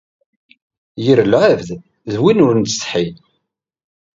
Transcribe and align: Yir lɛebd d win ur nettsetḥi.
Yir 1.03 1.19
lɛebd 1.31 1.69
d 2.11 2.13
win 2.21 2.43
ur 2.47 2.53
nettsetḥi. 2.57 3.05